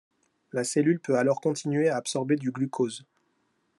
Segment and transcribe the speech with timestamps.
[0.51, 3.05] La cellule peut alors continuer à absorber du glucose.